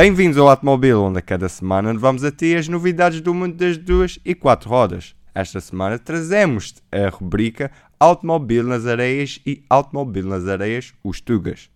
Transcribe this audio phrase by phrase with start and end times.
[0.00, 3.76] Bem-vindos ao Automóvel, onde a cada semana vamos a ti as novidades do mundo das
[3.76, 5.16] duas e quatro rodas.
[5.34, 7.68] Esta semana trazemos a rubrica
[7.98, 11.68] Automóvel nas Areias e Automóvel nas Areias, os Tugas.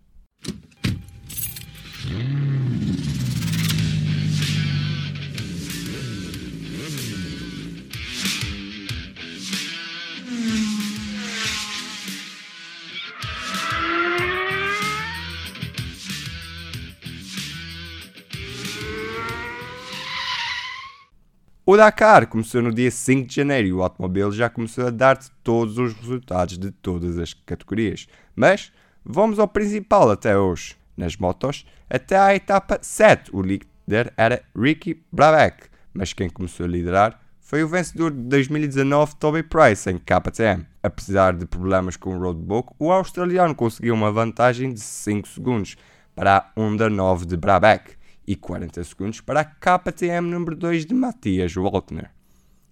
[21.65, 25.31] O Dakar começou no dia 5 de janeiro e o automóvel já começou a dar-te
[25.45, 28.09] todos os resultados de todas as categorias.
[28.35, 28.73] Mas
[29.05, 30.75] vamos ao principal até hoje.
[30.97, 36.69] Nas motos, até à etapa 7, o líder era Ricky Brabeck, mas quem começou a
[36.69, 40.67] liderar foi o vencedor de 2019 Toby Price em KTM.
[40.83, 45.77] Apesar de problemas com o roadbook, o australiano conseguiu uma vantagem de 5 segundos
[46.13, 48.02] para a Honda 9 de Brabeck
[48.33, 52.11] e 40 segundos para a KTM número 2 de Matias Walkner.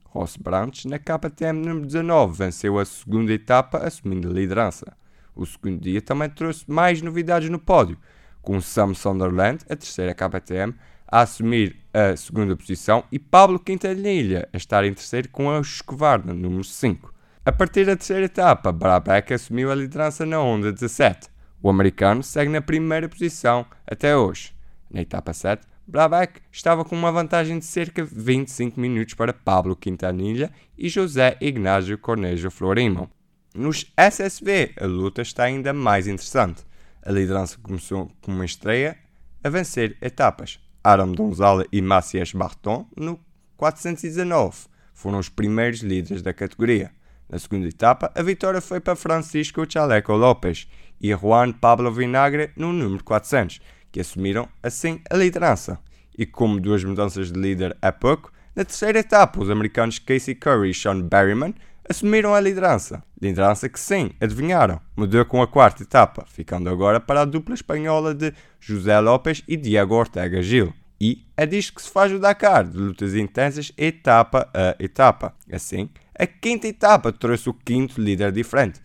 [0.05, 4.97] Ross Branch, na KTM número 19, venceu a segunda etapa assumindo a liderança.
[5.37, 7.99] O segundo dia também trouxe mais novidades no pódio,
[8.41, 10.75] com Sam Sunderland, a terceira KTM,
[11.07, 16.33] a assumir a segunda posição e Pablo Quintanilha a estar em terceiro com a Escovarna,
[16.33, 17.13] número 5.
[17.45, 21.29] A partir da terceira etapa, Brabeck assumiu a liderança na Honda 17.
[21.63, 24.59] O americano segue na primeira posição até hoje.
[24.91, 29.77] Na etapa 7, Brabeck estava com uma vantagem de cerca de 25 minutos para Pablo
[29.77, 33.09] Quintanilha e José Ignacio Cornejo Florimão.
[33.55, 36.65] Nos SSV, a luta está ainda mais interessante.
[37.03, 38.97] A liderança começou com uma estreia
[39.43, 40.61] a vencer etapas.
[40.83, 43.19] Aram Donzala e Macias Barton no
[43.57, 46.91] 419 foram os primeiros líderes da categoria.
[47.29, 50.69] Na segunda etapa, a vitória foi para Francisco Chaleco Lopes
[51.01, 53.61] e Juan Pablo Vinagre no número 400
[53.91, 55.79] que assumiram assim a liderança.
[56.17, 60.71] E como duas mudanças de líder há pouco, na terceira etapa os americanos Casey Curry
[60.71, 61.55] e Sean Berryman
[61.89, 63.03] assumiram a liderança.
[63.21, 68.15] Liderança que sim, adivinharam, mudou com a quarta etapa, ficando agora para a dupla espanhola
[68.15, 70.73] de José López e Diego Ortega Gil.
[71.01, 75.35] E é disto que se faz o Dakar, de lutas intensas etapa a etapa.
[75.51, 75.89] Assim,
[76.19, 78.81] a quinta etapa trouxe o quinto líder diferente.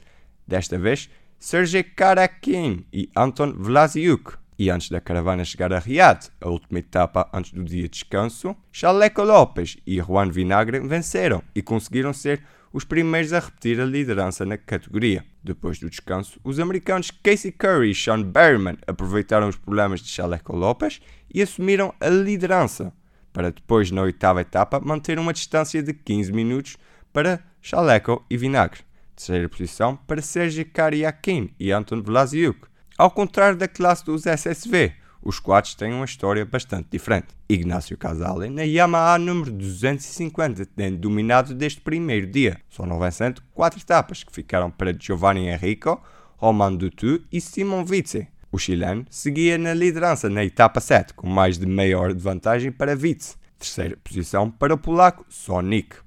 [0.47, 6.49] Desta vez, Sergei Karakin e Anton Vlasiuk e antes da caravana chegar a Riad, a
[6.49, 12.13] última etapa antes do dia de descanso, Chaleco Lopes e Juan Vinagre venceram e conseguiram
[12.13, 15.25] ser os primeiros a repetir a liderança na categoria.
[15.43, 20.55] Depois do descanso, os americanos Casey Curry e Sean Berryman aproveitaram os problemas de Chaleco
[20.55, 21.01] Lopes
[21.33, 22.91] e assumiram a liderança,
[23.31, 26.77] para depois, na oitava etapa, manter uma distância de 15 minutos
[27.11, 28.81] para Chaleco e Vinagre.
[29.15, 35.39] Terceira posição para Sergei Kariakin e Anton Vlasiuk ao contrário da classe dos SSV, os
[35.39, 37.27] quadros têm uma história bastante diferente.
[37.49, 43.41] Ignacio Casale, na Yamaha número 250, tem dominado desde o primeiro dia, só não vencendo
[43.53, 45.99] quatro etapas que ficaram para Giovanni Enrico,
[46.37, 48.27] Roman Dutu e Simon Vitze.
[48.51, 52.71] O chileno seguia na liderança na etapa 7, com mais de meia hora de vantagem
[52.71, 53.35] para Vitze.
[53.57, 55.97] Terceira posição para o polaco Sonic.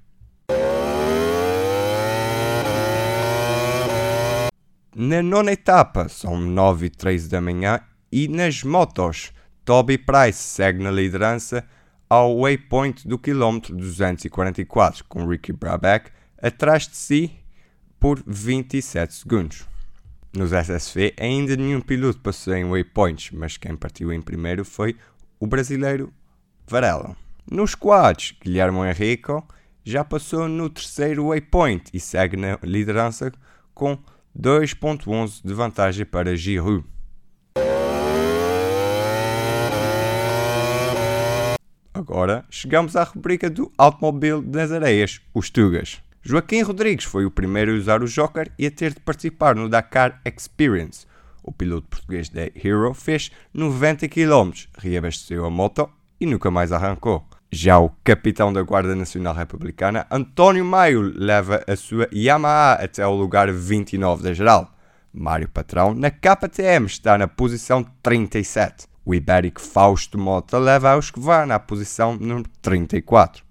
[5.01, 7.79] Na nona etapa, são 9 e 13 da manhã,
[8.11, 9.31] e nas motos,
[9.63, 11.65] Toby Price segue na liderança
[12.09, 16.11] ao waypoint do quilómetro 244, com Ricky Brabeck
[16.43, 17.31] atrás de si
[17.97, 19.65] por 27 segundos.
[20.33, 24.97] Nos SSV, ainda nenhum piloto passou em waypoints, mas quem partiu em primeiro foi
[25.39, 26.11] o brasileiro
[26.67, 27.15] Varela.
[27.49, 29.47] Nos quads, Guilherme Henrico
[29.81, 33.31] já passou no terceiro waypoint e segue na liderança
[33.73, 33.97] com
[34.37, 36.85] 2.11 de vantagem para Giroud.
[41.93, 46.01] Agora chegamos à rubrica do automóvel das areias, os Tugas.
[46.21, 49.69] Joaquim Rodrigues foi o primeiro a usar o Joker e a ter de participar no
[49.69, 51.05] Dakar Experience.
[51.43, 55.89] O piloto português da Hero fez 90 km, reabasteceu a moto
[56.19, 57.25] e nunca mais arrancou.
[57.51, 63.15] Já o capitão da Guarda Nacional Republicana, António Maio, leva a sua Yamaha até o
[63.15, 64.71] lugar 29 da geral.
[65.11, 68.87] Mário Patrão, na KTM, está na posição 37.
[69.03, 73.43] O ibérico Fausto Mota leva a Escovar na posição número 34.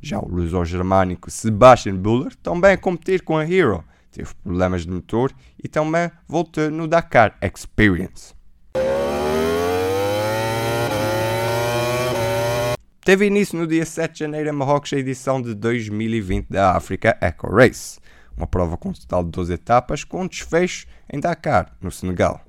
[0.00, 5.32] Já o luso-germânico Sebastian Buller, também a competir com a Hero, teve problemas de motor
[5.62, 8.32] e também voltou no Dakar Experience.
[13.10, 17.18] Teve início no dia 7 de janeiro em Marrocos a edição de 2020 da Africa
[17.20, 17.98] Eco Race,
[18.36, 22.40] uma prova com um total de 12 etapas com desfecho em Dakar, no Senegal.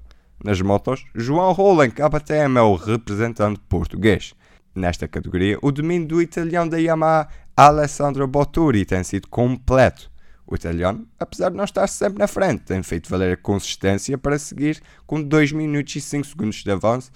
[0.45, 4.35] Nas motos, João Rola em KTM é o representante português.
[4.75, 7.27] Nesta categoria, o domínio do italiano da Yamaha
[7.57, 10.11] Alessandro Botturi tem sido completo.
[10.45, 14.37] O italiano, apesar de não estar sempre na frente, tem feito valer a consistência para
[14.37, 17.11] seguir com 2 minutos e 5 segundos de avanço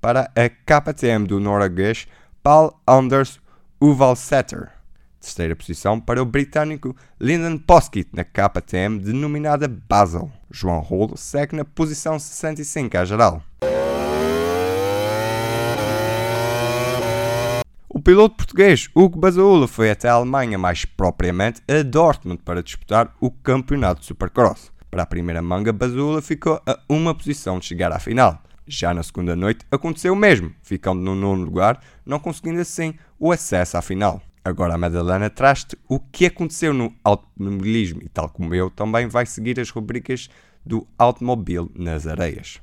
[0.00, 2.08] para a KTM do norueguês
[2.48, 3.38] Paul Anders
[3.78, 4.70] Uvalsetter.
[5.20, 10.32] Terceira posição para o britânico Lyndon Poskitt na KTM denominada Basel.
[10.50, 13.42] João Rolo segue na posição 65 à geral.
[17.86, 23.14] O piloto português Hugo Basaula foi até a Alemanha, mais propriamente a Dortmund, para disputar
[23.20, 24.72] o campeonato de Supercross.
[24.90, 28.42] Para a primeira manga, Basaula ficou a uma posição de chegar à final.
[28.68, 33.32] Já na segunda noite aconteceu o mesmo, ficando no nono lugar, não conseguindo assim o
[33.32, 34.20] acesso à final.
[34.44, 39.24] Agora a Madalena traz-te o que aconteceu no automobilismo e, tal como eu, também vai
[39.24, 40.28] seguir as rubricas
[40.64, 42.60] do automóvel nas areias.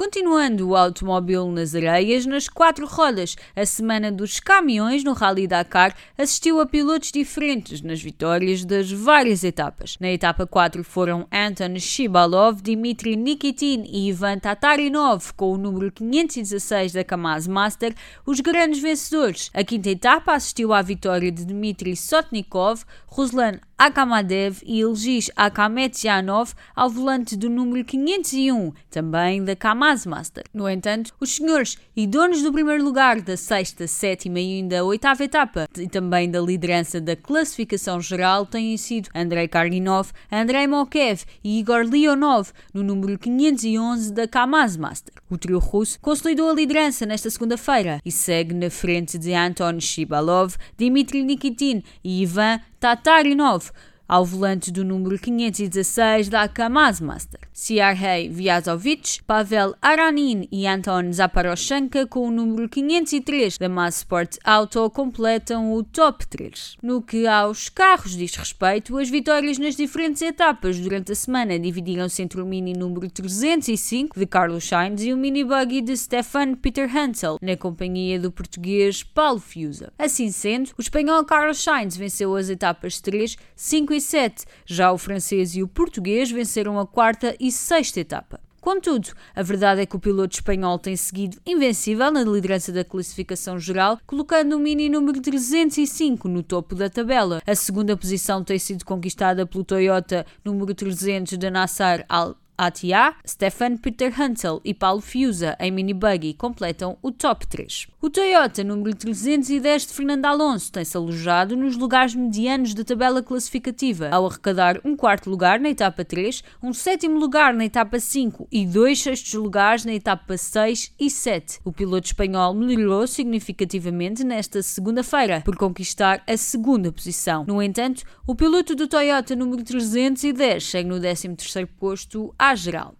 [0.00, 5.94] Continuando o automóvel nas areias, nas quatro rodas, a semana dos caminhões no Rally Dakar
[6.16, 9.98] assistiu a pilotos diferentes nas vitórias das várias etapas.
[10.00, 16.94] Na etapa 4 foram Anton Shibalov, Dmitry Nikitin e Ivan Tatarinov, com o número 516
[16.94, 17.94] da Kamaz Master,
[18.24, 19.50] os grandes vencedores.
[19.52, 26.90] A quinta etapa assistiu à vitória de Dmitry Sotnikov, Ruslan Akamadev e Elgis Akametjanov ao
[26.90, 30.44] volante do número 501, também da Kamaz Master.
[30.52, 35.24] No entanto, os senhores e donos do primeiro lugar da sexta, sétima e ainda oitava
[35.24, 41.58] etapa e também da liderança da classificação geral têm sido Andrei Karginov, Andrei Mokev e
[41.58, 45.14] Igor Leonov no número 511 da Kamaz Master.
[45.30, 50.54] O trio russo consolidou a liderança nesta segunda-feira e segue na frente de Anton Shibalov,
[50.76, 53.72] Dmitry Nikitin e Ivan Tatarinov,
[54.10, 57.38] ao volante do número 516 da Kamaz Master.
[57.52, 64.90] Siarhei Vyazovic, Pavel Aranin e Anton Zaparoshenko com o número 503 da Mass Sport Auto
[64.90, 66.78] completam o top 3.
[66.82, 72.20] No que aos carros diz respeito, as vitórias nas diferentes etapas durante a semana dividiram-se
[72.20, 76.90] entre o Mini número 305 de Carlos Sainz e o Mini Buggy de Stefan Peter
[76.92, 79.92] Hansel, na companhia do português Paulo Fiusa.
[79.96, 84.98] Assim sendo, o espanhol Carlos Sainz venceu as etapas 3, 5 e 7, já o
[84.98, 88.40] francês e o português venceram a quarta e sexta etapa.
[88.60, 93.58] Contudo, a verdade é que o piloto espanhol tem seguido invencível na liderança da classificação
[93.58, 97.40] geral, colocando o Mini número 305 no topo da tabela.
[97.46, 103.78] A segunda posição tem sido conquistada pelo Toyota número 300 da Nassar Al Atia, Stefan
[103.78, 107.88] Peter Hansel e Paulo Fiusa em mini buggy completam o top 3.
[108.02, 114.10] O Toyota número 310 de Fernando Alonso tem-se alojado nos lugares medianos da tabela classificativa,
[114.10, 118.66] ao arrecadar um quarto lugar na etapa 3, um sétimo lugar na etapa 5 e
[118.66, 121.60] dois sextos lugares na etapa 6 e 7.
[121.64, 127.46] O piloto espanhol melhorou significativamente nesta segunda-feira por conquistar a segunda posição.
[127.46, 132.94] No entanto, o piloto do Toyota número 310 segue no 13º posto à geral.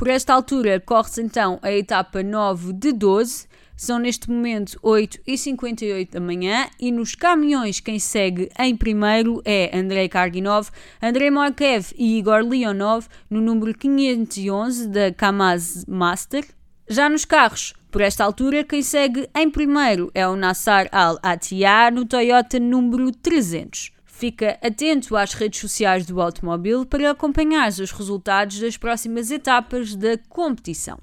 [0.00, 3.46] Por esta altura, corre-se então a etapa 9 de 12.
[3.76, 9.42] São neste momento 8 e 58 da manhã e nos caminhões quem segue em primeiro
[9.44, 10.68] é Andrei Karginov,
[11.02, 16.46] Andrei Markev e Igor Leonov no número 511 da Kamaz Master.
[16.88, 22.06] Já nos carros, por esta altura, quem segue em primeiro é o Nassar Al-Attiyah no
[22.06, 23.90] Toyota número 300.
[24.20, 30.18] Fica atento às redes sociais do automóvel para acompanhar os resultados das próximas etapas da
[30.28, 30.98] competição.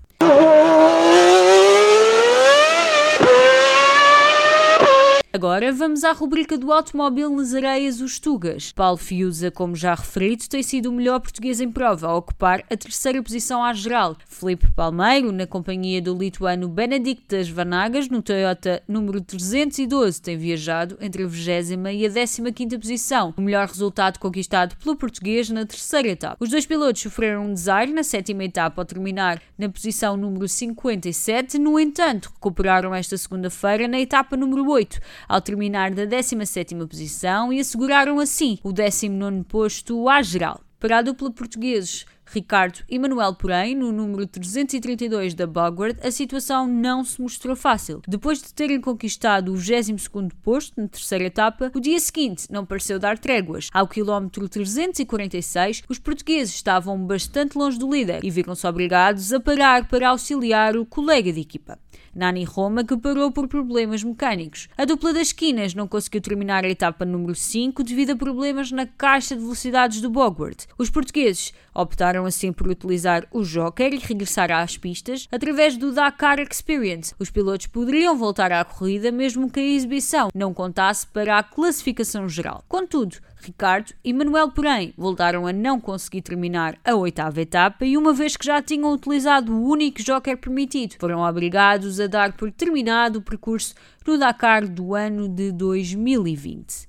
[5.37, 8.71] Agora vamos à rubrica do automóvel nas areias Os Tugas.
[8.71, 12.75] Paulo Fiusa, como já referido, tem sido o melhor português em prova, a ocupar a
[12.75, 14.17] terceira posição à geral.
[14.27, 21.23] Felipe Palmeiro, na companhia do lituano Benedictas Vanagas, no Toyota número 312, tem viajado entre
[21.23, 26.37] a 20 e a 15 posição, o melhor resultado conquistado pelo português na terceira etapa.
[26.39, 31.59] Os dois pilotos sofreram um desaire na sétima etapa ao terminar na posição número 57,
[31.59, 37.59] no entanto, recuperaram esta segunda-feira na etapa número 8 ao terminar da 17ª posição e
[37.59, 40.61] asseguraram assim o 19º posto à geral.
[40.79, 46.67] Para a dupla portugueses Ricardo e Manuel, porém, no número 332 da Bogward, a situação
[46.67, 48.01] não se mostrou fácil.
[48.07, 52.99] Depois de terem conquistado o 22º posto na terceira etapa, o dia seguinte não pareceu
[52.99, 53.69] dar tréguas.
[53.73, 59.87] Ao quilómetro 346, os portugueses estavam bastante longe do líder e viram-se obrigados a parar
[59.87, 61.79] para auxiliar o colega de equipa.
[62.17, 64.67] Nani Roma, que parou por problemas mecânicos.
[64.75, 68.87] A dupla das esquinas não conseguiu terminar a etapa número 5 devido a problemas na
[68.87, 70.65] caixa de velocidades do Bogward.
[70.77, 76.39] Os portugueses optaram assim por utilizar o Joker e regressar às pistas através do Dakar
[76.39, 77.13] Experience.
[77.19, 82.27] Os pilotos poderiam voltar à corrida mesmo que a exibição não contasse para a classificação
[82.27, 82.63] geral.
[82.67, 88.11] Contudo, Ricardo e Manuel, porém, voltaram a não conseguir terminar a oitava etapa e, uma
[88.11, 93.19] vez que já tinham utilizado o único joker permitido, foram obrigados a dar por terminado
[93.19, 96.87] o percurso no Dakar do ano de 2020.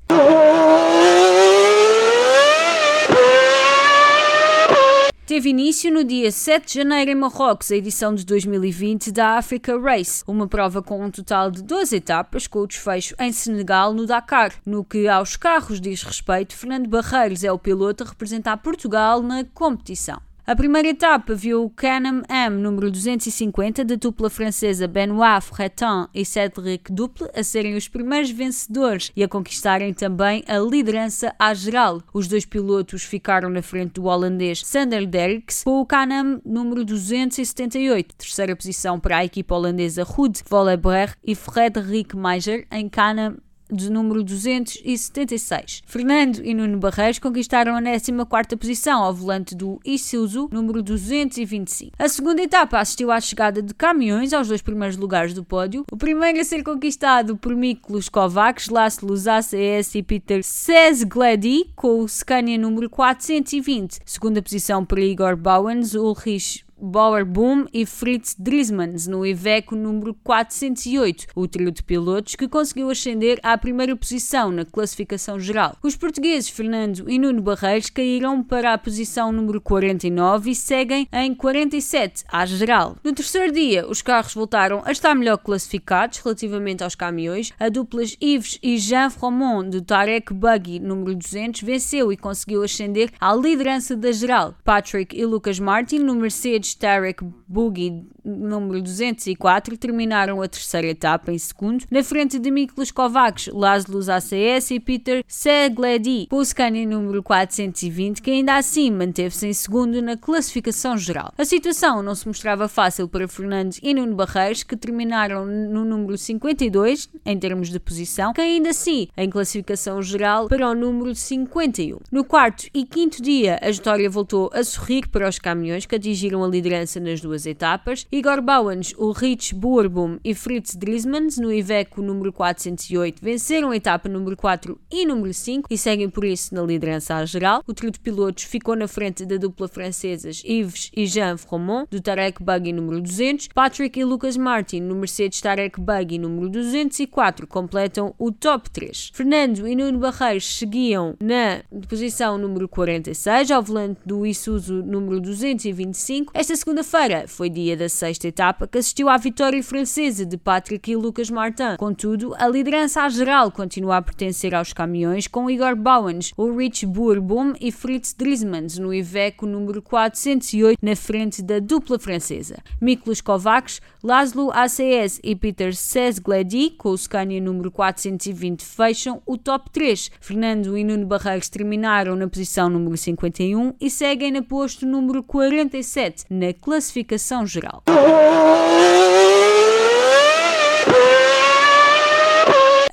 [5.29, 9.79] Teve início no dia 7 de janeiro em Marrocos a edição de 2020 da Africa
[9.79, 14.07] Race, uma prova com um total de 12 etapas, com o desfecho em Senegal, no
[14.07, 14.55] Dakar.
[14.65, 19.45] No que aos carros diz respeito, Fernando Barreiros é o piloto a representar Portugal na
[19.45, 20.28] competição.
[20.49, 26.25] A primeira etapa viu o Can-Am M número 250 da dupla francesa Benoit Fretin e
[26.25, 32.03] Cédric Duple a serem os primeiros vencedores e a conquistarem também a liderança à geral.
[32.15, 38.17] Os dois pilotos ficaram na frente do holandês Sander Derks com o Can-Am número 278,
[38.17, 43.37] terceira posição para a equipa holandesa Ruud Vollebrecht e Frederik Meijer em Can-Am
[43.71, 45.83] de número 276.
[45.87, 51.93] Fernando e Nuno Barreiros conquistaram a 14 posição ao volante do Isuzu, número 225.
[51.99, 55.85] A segunda etapa assistiu à chegada de caminhões aos dois primeiros lugares do pódio.
[55.91, 62.09] O primeiro a ser conquistado por Miklos Kovacs, Laszlo ACS e Peter Sesgledi, com o
[62.09, 64.01] Scania número 420.
[64.05, 71.27] Segunda posição para Igor Bowens, Ulrich Bauer Boom e Fritz Driesmans no Iveco número 408,
[71.35, 75.77] o trio de pilotos que conseguiu ascender à primeira posição na classificação geral.
[75.83, 81.35] Os portugueses Fernando e Nuno Barreiros caíram para a posição número 49 e seguem em
[81.35, 82.97] 47 à geral.
[83.03, 87.53] No terceiro dia, os carros voltaram a estar melhor classificados relativamente aos caminhões.
[87.59, 93.11] A duplas Yves e Jean Fromont do Tarek Buggy número 200 venceu e conseguiu ascender
[93.21, 94.55] à liderança da geral.
[94.65, 101.39] Patrick e Lucas Martin no Mercedes Tarek Boogie número 204 terminaram a terceira etapa em
[101.39, 108.31] segundo, na frente de Miklos Kovacs, Laszlo ACS e Peter Segledi, Scania número 420, que
[108.31, 111.33] ainda assim manteve-se em segundo na classificação geral.
[111.39, 116.17] A situação não se mostrava fácil para Fernando e Nuno Barreiros, que terminaram no número
[116.17, 121.99] 52 em termos de posição, que ainda assim em classificação geral para o número 51.
[122.11, 126.43] No quarto e quinto dia, a história voltou a sorrir para os caminhões que atingiram
[126.45, 128.07] a liderança nas duas etapas.
[128.11, 134.37] Igor Bauans, Ulrich Burbum e Fritz Driesmans no Iveco número 408 venceram a etapa número
[134.37, 137.63] 4 e número 5 e seguem por isso na liderança à geral.
[137.67, 142.01] O trio de pilotos ficou na frente da dupla francesas Yves e Jean Fromont do
[142.01, 143.49] Tarek Buggy número 200.
[143.55, 149.11] Patrick e Lucas Martin no Mercedes Tarek Buggy número 204 completam o top 3.
[149.15, 156.33] Fernando e Nuno Barreiros seguiam na posição número 46 ao volante do Isuzu número 225.
[156.49, 160.97] Esta segunda-feira foi dia da sexta etapa que assistiu à vitória francesa de Patrick e
[160.97, 161.77] Lucas Martin.
[161.77, 167.53] Contudo, a liderança à geral continua a pertencer aos caminhões com Igor Bowens, Ulrich Bourbon
[167.61, 172.57] e Fritz Driesmans no Iveco número 408 na frente da dupla francesa.
[172.81, 179.69] Miklos Kovacs, Laszlo ACS e Peter Sesgledi com o Scania número 420 fecham o top
[179.71, 180.13] 3.
[180.19, 186.25] Fernando e Nuno Barreiros terminaram na posição número 51 e seguem na posto número 47
[186.39, 187.83] na classificação geral.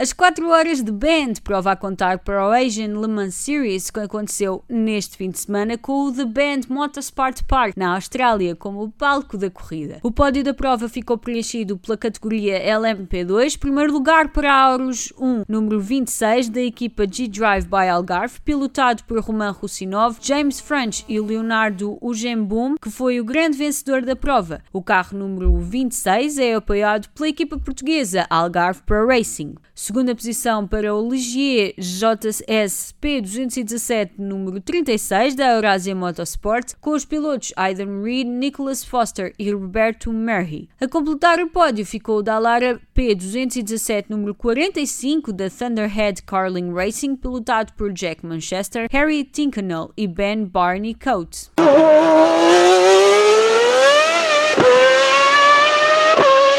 [0.06, 4.02] As 4 horas de band, prova a contar para o Asian Le Mans Series, que
[4.02, 9.36] aconteceu neste fim de semana com o The Band Motorsport Park, na Austrália, como palco
[9.36, 9.98] da corrida.
[10.04, 15.46] O pódio da prova ficou preenchido pela categoria LMP2, primeiro lugar para a Aurus 1,
[15.50, 21.98] número 26 da equipa G-Drive by Algarve, pilotado por Roman Russinov, James French e Leonardo
[22.00, 24.62] Ugemboom, que foi o grande vencedor da prova.
[24.72, 29.56] O carro número 26 é apoiado pela equipa portuguesa Algarve Pro Racing.
[29.96, 37.54] Segunda posição para o Ligier JS P217, número 36 da Eurasia Motorsport, com os pilotos
[37.56, 40.68] Aidan Reed, Nicholas Foster e Roberto Merhi.
[40.82, 47.72] A completar o pódio ficou o Dallara P217, número 45 da Thunderhead Carling Racing, pilotado
[47.78, 51.50] por Jack Manchester, Harry Tinkenell e Ben Barney Coates.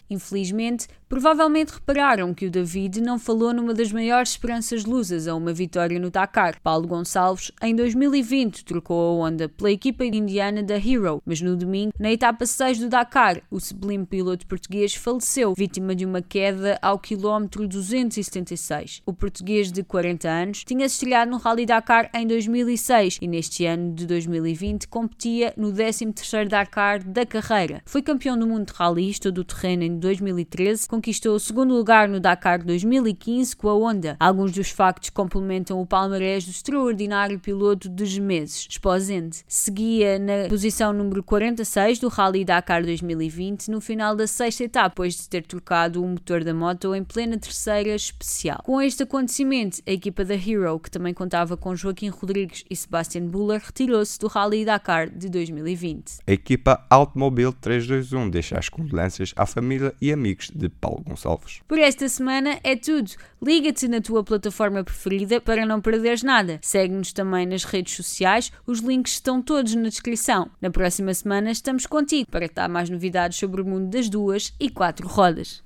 [0.08, 5.52] Infelizmente, provavelmente repararam que o David não falou numa das maiores esperanças lusas a uma
[5.52, 6.60] vitória no Dakar.
[6.62, 11.92] Paulo Gonçalves, em 2020, trocou a onda pela equipa indiana da Hero, mas no domingo,
[11.98, 16.98] na etapa 6 do Dakar, o sublime piloto português faleceu, vítima de uma queda ao
[16.98, 19.02] quilómetro 276.
[19.06, 23.64] O português de 40 anos tinha se estreado no Rally Dakar em 2006 e neste
[23.64, 27.82] ano de 2020 competia no 13º Dakar da carreira.
[27.86, 32.18] Foi campeão do mundo de rallista do terreno em 2013, conquistou o segundo lugar no
[32.18, 34.16] Dakar 2015 com a Honda.
[34.18, 39.44] Alguns dos factos complementam o palmarés do extraordinário piloto de Gemeses, Esposende.
[39.46, 45.18] Seguia na posição número 46 do Rally Dakar 2020 no final da sexta etapa, depois
[45.18, 48.62] de ter trocado o motor da moto em plena terceira especial.
[48.64, 53.26] Com este acontecimento, a equipa da Hero, que também contava com Joaquim Rodrigues e Sebastian
[53.26, 56.20] Buller, retirou-se do Rally Dakar de 2020.
[56.26, 61.60] A equipa Automobile 321 deixa as condolências à família e amigos de Paulo Gonçalves.
[61.66, 63.10] Por esta semana é tudo.
[63.42, 66.60] Liga-te na tua plataforma preferida para não perderes nada.
[66.62, 70.48] Segue-nos também nas redes sociais, os links estão todos na descrição.
[70.60, 74.70] Na próxima semana estamos contigo para dar mais novidades sobre o mundo das duas e
[74.70, 75.64] quatro rodas.